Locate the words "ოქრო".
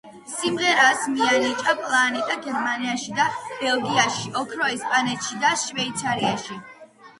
4.43-4.73